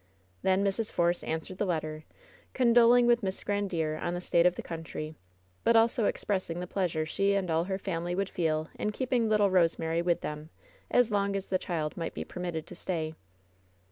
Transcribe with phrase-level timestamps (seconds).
[0.41, 0.91] Then Mrs.
[0.91, 2.05] Force answered the letter,
[2.55, 5.13] condoling with Miss (3rrandiere on the state of the country,
[5.63, 9.29] but also ex pressing the pleasure she and all her family would feel in keeping
[9.29, 10.49] little Rosemary with them
[10.89, 13.13] as long as the child might be permitted to stay.